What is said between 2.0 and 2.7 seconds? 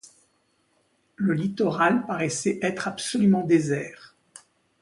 paraissait